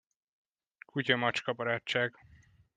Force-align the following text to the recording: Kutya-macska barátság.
Kutya-macska 0.85 1.53
barátság. 1.53 2.13